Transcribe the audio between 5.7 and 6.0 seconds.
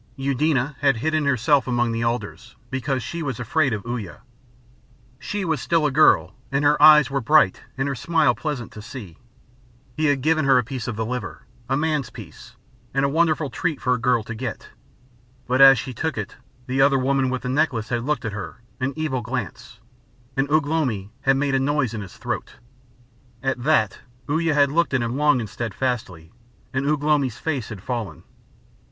a